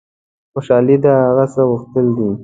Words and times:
خوشحالي 0.53 0.95
د 1.03 1.05
هغه 1.25 1.45
څه 1.53 1.61
غوښتل 1.69 2.05
دي. 2.17 2.29